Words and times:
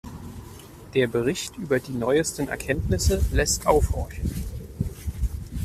Der 0.95 1.05
Bericht 1.05 1.57
über 1.57 1.79
die 1.79 1.91
neuesten 1.91 2.47
Erkenntnisse 2.47 3.23
lässt 3.31 3.67
aufhorchen. 3.67 4.31